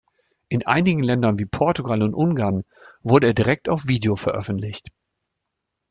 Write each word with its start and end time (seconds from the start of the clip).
In 0.49 0.65
einigen 0.65 1.03
Ländern 1.03 1.37
wie 1.37 1.45
Portugal 1.45 2.01
und 2.01 2.15
Ungarn 2.15 2.63
wurde 3.03 3.27
er 3.27 3.33
direkt 3.35 3.69
auf 3.69 3.87
Video 3.87 4.15
veröffentlicht. 4.15 4.87